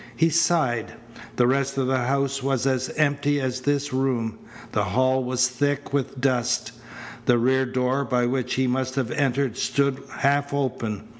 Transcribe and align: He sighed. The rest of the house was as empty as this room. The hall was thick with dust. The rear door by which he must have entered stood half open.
He 0.15 0.29
sighed. 0.31 0.93
The 1.35 1.45
rest 1.45 1.77
of 1.77 1.85
the 1.85 1.99
house 1.99 2.41
was 2.41 2.65
as 2.65 2.89
empty 2.97 3.39
as 3.39 3.61
this 3.61 3.93
room. 3.93 4.39
The 4.71 4.83
hall 4.85 5.23
was 5.23 5.47
thick 5.47 5.93
with 5.93 6.19
dust. 6.19 6.71
The 7.27 7.37
rear 7.37 7.67
door 7.67 8.03
by 8.03 8.25
which 8.25 8.55
he 8.55 8.65
must 8.65 8.95
have 8.95 9.11
entered 9.11 9.57
stood 9.57 10.01
half 10.09 10.55
open. 10.55 11.07